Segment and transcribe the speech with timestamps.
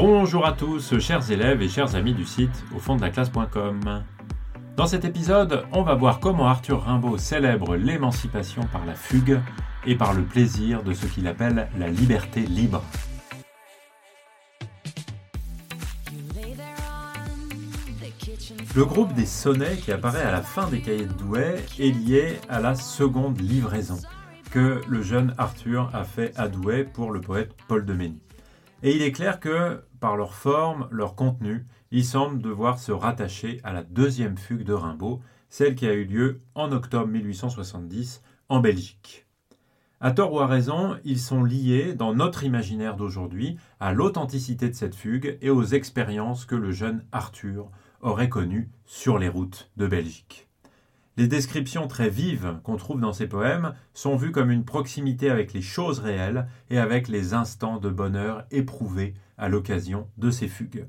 [0.00, 4.04] Bonjour à tous, chers élèves et chers amis du site au fond de la classe.com.
[4.76, 9.40] Dans cet épisode, on va voir comment Arthur Rimbaud célèbre l'émancipation par la fugue
[9.84, 12.84] et par le plaisir de ce qu'il appelle la liberté libre.
[18.76, 22.38] Le groupe des sonnets qui apparaît à la fin des cahiers de Douai est lié
[22.48, 23.98] à la seconde livraison
[24.52, 28.20] que le jeune Arthur a fait à Douai pour le poète Paul de Mény.
[28.82, 33.60] Et il est clair que, par leur forme, leur contenu, ils semblent devoir se rattacher
[33.64, 38.60] à la deuxième fugue de Rimbaud, celle qui a eu lieu en octobre 1870 en
[38.60, 39.26] Belgique.
[40.00, 44.74] À tort ou à raison, ils sont liés dans notre imaginaire d'aujourd'hui à l'authenticité de
[44.74, 49.88] cette fugue et aux expériences que le jeune Arthur aurait connues sur les routes de
[49.88, 50.47] Belgique.
[51.18, 55.52] Les descriptions très vives qu'on trouve dans ces poèmes sont vues comme une proximité avec
[55.52, 60.86] les choses réelles et avec les instants de bonheur éprouvés à l'occasion de ces fugues.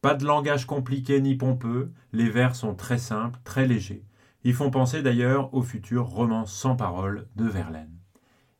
[0.00, 4.02] Pas de langage compliqué ni pompeux, les vers sont très simples, très légers.
[4.44, 7.98] Ils font penser d'ailleurs au futur roman sans parole de Verlaine.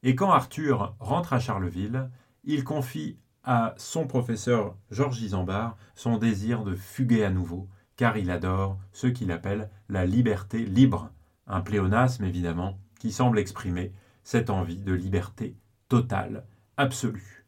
[0.03, 2.11] Et quand Arthur rentre à Charleville,
[2.45, 8.31] il confie à son professeur Georges Isambard son désir de fuguer à nouveau, car il
[8.31, 11.11] adore ce qu'il appelle la liberté libre,
[11.49, 15.57] un pléonasme évidemment qui semble exprimer cette envie de liberté
[15.89, 16.45] totale,
[16.77, 17.45] absolue.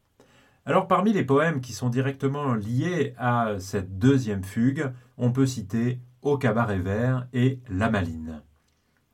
[0.65, 5.99] Alors parmi les poèmes qui sont directement liés à cette deuxième fugue, on peut citer
[6.21, 8.41] Au cabaret vert et La Maline.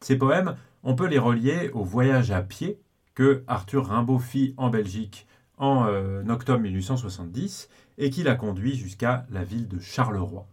[0.01, 2.81] Ces poèmes, on peut les relier au voyage à pied
[3.13, 9.27] que Arthur Rimbaud fit en Belgique en euh, octobre 1870 et qui l'a conduit jusqu'à
[9.29, 10.47] la ville de Charleroi.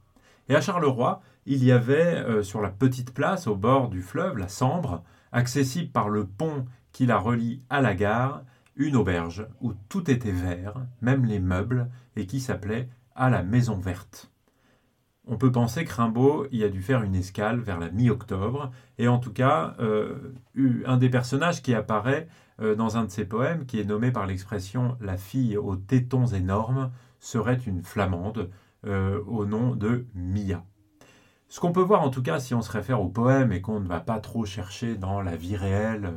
[0.49, 4.37] Et à Charleroi, il y avait euh, sur la petite place au bord du fleuve,
[4.37, 8.43] la Sambre, accessible par le pont qui la relie à la gare,
[8.77, 13.77] une auberge où tout était vert, même les meubles, et qui s'appelait à la Maison
[13.77, 14.31] Verte.
[15.27, 19.09] On peut penser que Rimbaud y a dû faire une escale vers la mi-octobre, et
[19.09, 20.35] en tout cas, euh,
[20.85, 22.29] un des personnages qui apparaît
[22.61, 26.27] euh, dans un de ses poèmes, qui est nommé par l'expression la fille aux tétons
[26.27, 26.91] énormes,
[27.21, 28.51] serait une flamande,
[28.87, 30.65] euh, au nom de Mia.
[31.49, 33.81] Ce qu'on peut voir en tout cas si on se réfère au poème et qu'on
[33.81, 36.15] ne va pas trop chercher dans la vie réelle,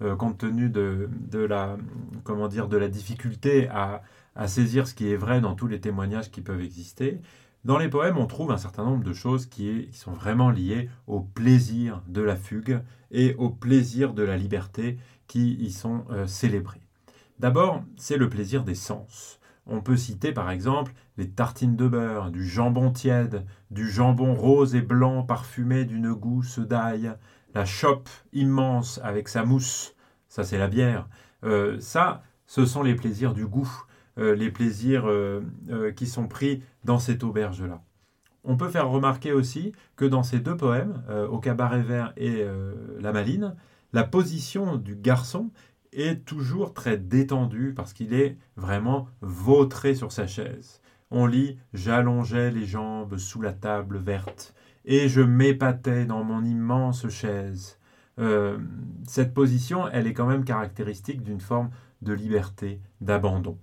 [0.00, 1.76] euh, compte tenu de, la,
[2.24, 4.02] comment dire, de la difficulté à,
[4.46, 7.20] saisir ce qui est vrai dans tous les témoignages qui peuvent exister,
[7.64, 11.20] dans les poèmes on trouve un certain nombre de choses qui, sont vraiment liées au
[11.20, 12.80] plaisir de la fugue
[13.10, 14.96] et au plaisir de la liberté
[15.26, 16.80] qui y sont euh, célébrés.
[17.40, 19.37] D'abord, c'est le plaisir des sens.
[19.68, 24.74] On peut citer par exemple les tartines de beurre, du jambon tiède, du jambon rose
[24.74, 27.14] et blanc parfumé d'une gousse d'ail,
[27.54, 29.94] la chope immense avec sa mousse,
[30.28, 31.06] ça c'est la bière.
[31.44, 33.70] Euh, ça, ce sont les plaisirs du goût,
[34.18, 35.42] euh, les plaisirs euh,
[35.94, 37.82] qui sont pris dans cette auberge-là.
[38.44, 42.46] On peut faire remarquer aussi que dans ces deux poèmes, Au cabaret vert et
[42.98, 43.54] La maline,
[43.92, 45.50] la position du garçon
[45.92, 50.80] est toujours très détendu parce qu'il est vraiment vautré sur sa chaise.
[51.10, 54.54] On lit J'allongeais les jambes sous la table verte
[54.84, 57.78] et je m'épatais dans mon immense chaise.
[58.18, 58.58] Euh,
[59.06, 61.70] cette position, elle est quand même caractéristique d'une forme
[62.02, 63.58] de liberté, d'abandon.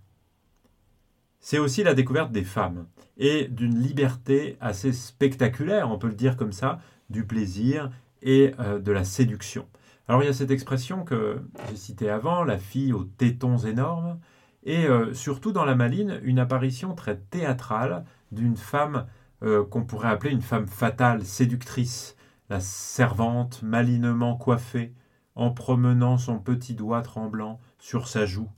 [1.40, 2.88] C'est aussi la découverte des femmes
[3.18, 7.91] et d'une liberté assez spectaculaire, on peut le dire comme ça, du plaisir
[8.22, 9.68] et euh, de la séduction.
[10.07, 14.19] Alors il y a cette expression que j'ai citée avant, la fille aux tétons énormes,
[14.63, 19.07] et euh, surtout dans la maline, une apparition très théâtrale d'une femme
[19.43, 22.16] euh, qu'on pourrait appeler une femme fatale, séductrice,
[22.49, 24.93] la servante malinement coiffée,
[25.33, 28.49] en promenant son petit doigt tremblant sur sa joue.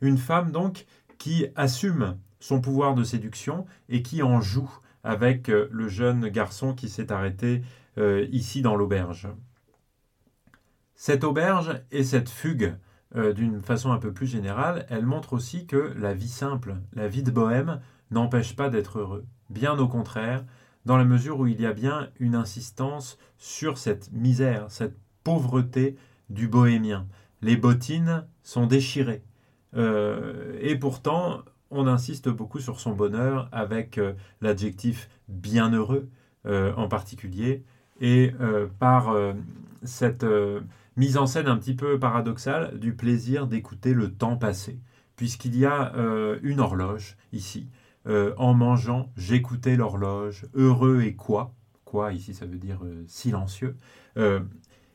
[0.00, 0.86] Une femme donc
[1.18, 4.70] qui assume son pouvoir de séduction et qui en joue
[5.04, 7.62] avec euh, le jeune garçon qui s'est arrêté
[8.30, 9.26] ici dans l'auberge.
[10.98, 12.74] Cette auberge et cette fugue,
[13.14, 17.06] euh, d'une façon un peu plus générale, elle montre aussi que la vie simple, la
[17.06, 17.80] vie de bohème,
[18.10, 19.26] n'empêche pas d'être heureux.
[19.50, 20.44] Bien au contraire,
[20.86, 25.96] dans la mesure où il y a bien une insistance sur cette misère, cette pauvreté
[26.30, 27.06] du bohémien.
[27.42, 29.22] Les bottines sont déchirées.
[29.76, 36.08] Euh, et pourtant, on insiste beaucoup sur son bonheur avec euh, l'adjectif bienheureux
[36.76, 37.64] en particulier,
[38.00, 38.32] et
[38.78, 39.12] par
[39.82, 40.24] cette
[40.96, 44.80] mise en scène un petit peu paradoxale du plaisir d'écouter le temps passer,
[45.16, 47.68] puisqu'il y a euh, une horloge ici.
[48.06, 51.54] Euh, en mangeant, j'écoutais l'horloge, heureux et quoi?
[51.84, 53.76] Quoi ici ça veut dire euh, silencieux.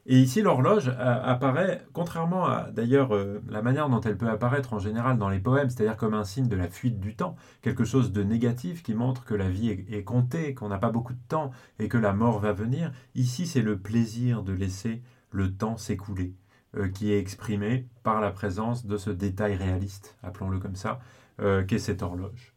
[0.08, 3.12] Et ici, l'horloge apparaît, contrairement à d'ailleurs
[3.48, 6.48] la manière dont elle peut apparaître en général dans les poèmes, c'est-à-dire comme un signe
[6.48, 10.04] de la fuite du temps, quelque chose de négatif qui montre que la vie est,
[10.04, 12.92] comptée, qu'on n'a pas beaucoup de temps et que la mort va venir.
[13.14, 16.36] Ici, c'est le plaisir de laisser le temps s'écouler,
[16.76, 21.00] euh, qui est exprimé par la présence de ce détail réaliste, appelons-le comme ça,
[21.40, 22.54] euh, qu'est cette horloge.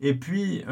[0.00, 0.64] Et puis,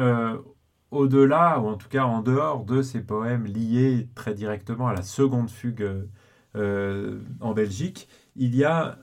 [0.91, 5.01] au-delà, ou en tout cas en dehors de ces poèmes liés très directement à la
[5.01, 6.07] seconde fugue
[6.55, 8.99] euh, en Belgique, il y a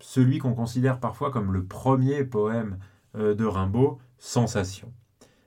[0.00, 2.78] celui qu'on considère parfois comme le premier poème
[3.16, 4.92] euh, de Rimbaud, Sensation.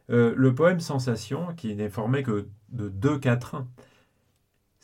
[0.10, 3.68] Euh, le poème Sensation, qui n'est formé que de deux quatrains,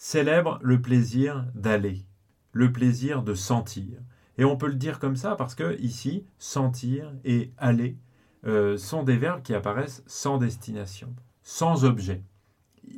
[0.03, 2.05] célèbre le plaisir d'aller,
[2.51, 3.99] le plaisir de sentir.
[4.37, 7.97] Et on peut le dire comme ça parce que ici, sentir et aller
[8.45, 12.21] euh, sont des verbes qui apparaissent sans destination, sans objet.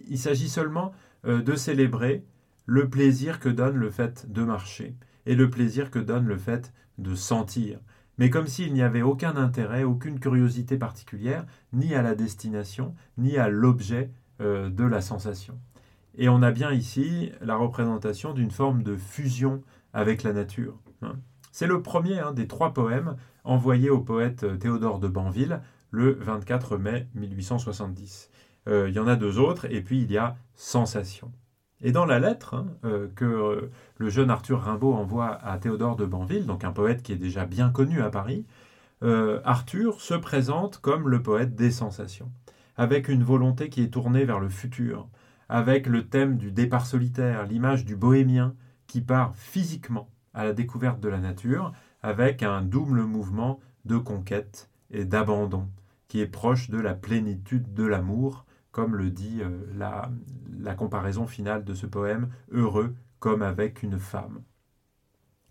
[0.10, 0.94] Il s'agit seulement
[1.28, 2.26] euh, de célébrer
[2.66, 4.96] le plaisir que donne le fait de marcher
[5.28, 7.82] et le plaisir que donne le fait de sentir,
[8.18, 13.38] mais comme s'il n'y avait aucun intérêt, aucune curiosité particulière, ni à la destination, ni
[13.38, 14.10] à l'objet
[14.42, 15.60] euh, de la sensation.
[16.18, 19.62] Et on a bien ici la représentation d'une forme de fusion
[19.94, 20.78] avec la nature.
[21.02, 21.16] Hein.
[21.52, 26.18] C'est le premier hein, des trois poèmes envoyés au poète euh, Théodore de Banville le
[26.20, 28.30] 24 mai 1870.
[28.68, 31.32] Euh, il y en a deux autres, et puis il y a Sensation.
[31.82, 36.06] Et dans la lettre hein, euh, que le jeune Arthur Rimbaud envoie à Théodore de
[36.06, 38.46] Banville, donc un poète qui est déjà bien connu à Paris,
[39.44, 42.32] Arthur se présente comme le poète des sensations,
[42.76, 45.08] avec une volonté qui est tournée vers le futur,
[45.50, 48.56] avec le thème du départ solitaire, l'image du bohémien
[48.88, 51.72] qui part physiquement à la découverte de la nature,
[52.02, 55.68] avec un double mouvement de conquête et d'abandon,
[56.08, 61.64] qui est proche de la plénitude de l'amour, comme le dit euh, la, comparaison finale
[61.64, 64.42] de ce poème, heureux comme avec une femme.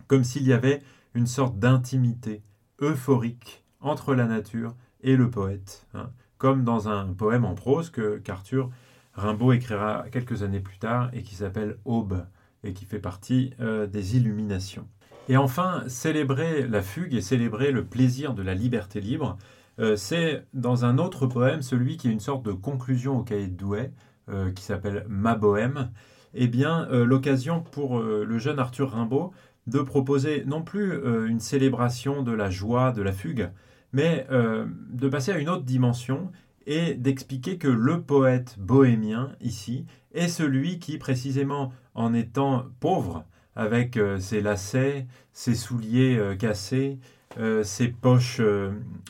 [0.07, 0.81] Comme s'il y avait
[1.13, 2.43] une sorte d'intimité
[2.79, 8.17] euphorique entre la nature et le poète, hein, comme dans un poème en prose que
[8.17, 8.69] qu'Arthur
[9.15, 12.25] Rimbaud écrira quelques années plus tard et qui s'appelle Aube,
[12.63, 14.87] et qui fait partie euh, des illuminations.
[15.29, 19.37] Et enfin, célébrer la fugue et célébrer le plaisir de la liberté libre,
[19.79, 23.47] euh, c'est dans un autre poème, celui qui est une sorte de conclusion au cahier
[23.47, 23.91] de Douai,
[24.29, 25.91] euh, qui s'appelle Ma Bohème,
[26.33, 29.31] eh bien l'occasion pour le jeune Arthur Rimbaud
[29.67, 33.51] de proposer non plus une célébration de la joie de la fugue,
[33.93, 36.29] mais de passer à une autre dimension
[36.67, 43.25] et d'expliquer que le poète bohémien, ici, est celui qui, précisément en étant pauvre,
[43.55, 46.99] avec euh, ses lacets, ses souliers euh, cassés,
[47.37, 48.41] euh, ses poches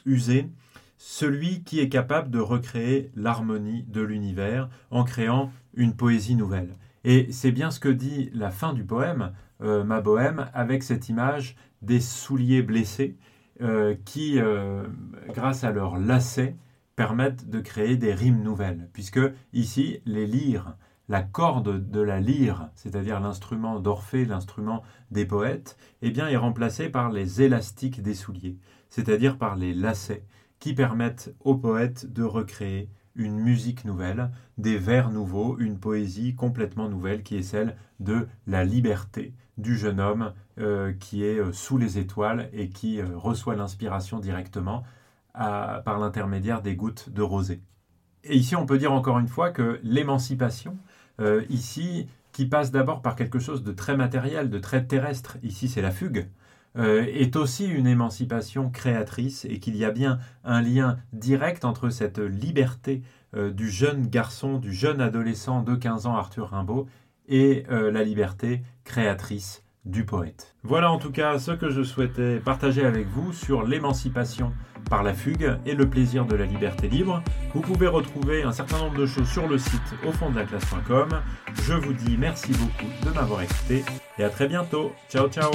[0.05, 0.49] usées,
[0.97, 6.75] celui qui est capable de recréer l'harmonie de l'univers en créant une poésie nouvelle.
[7.03, 11.55] Et c'est bien ce que dit la fin du poème, Ma Bohème, avec cette image
[11.83, 13.15] des souliers blessés
[14.05, 14.39] qui,
[15.29, 16.55] grâce à leurs lacets,
[16.95, 19.19] permettent de créer des rimes nouvelles, puisque
[19.53, 20.77] ici, les lyres,
[21.07, 24.81] la corde de la lyre, c'est-à-dire l'instrument d'Orphée, l'instrument
[25.11, 28.57] des poètes, eh bien, est remplacée par les élastiques des souliers,
[28.89, 30.25] c'est-à-dire par les lacets,
[30.59, 36.89] qui permettent aux poètes de recréer une musique nouvelle, des vers nouveaux, une poésie complètement
[36.89, 41.77] nouvelle qui est celle de la liberté du jeune homme euh, qui est euh, sous
[41.77, 44.83] les étoiles et qui euh, reçoit l'inspiration directement
[45.37, 47.61] par l'intermédiaire des gouttes de rosée.
[48.25, 50.77] Et ici, on peut dire encore une fois que l'émancipation,
[51.21, 55.69] euh, ici, qui passe d'abord par quelque chose de très matériel, de très terrestre, ici
[55.69, 56.27] c'est la fugue,
[56.77, 61.89] euh, est aussi une émancipation créatrice et qu'il y a bien un lien direct entre
[61.89, 63.03] cette liberté
[63.35, 66.87] euh, du jeune garçon, du jeune adolescent de 15 ans Arthur Rimbaud
[67.27, 70.55] et la liberté créatrice du poète.
[70.63, 74.51] Voilà en tout cas ce que je souhaitais partager avec vous sur l'émancipation
[74.89, 77.23] par la fugue et le plaisir de la liberté libre.
[77.53, 80.45] Vous pouvez retrouver un certain nombre de choses sur le site au fond de la
[80.45, 81.09] classe.com.
[81.63, 83.83] Je vous dis merci beaucoup de m'avoir écouté
[84.17, 84.91] et à très bientôt.
[85.09, 85.51] Ciao ciao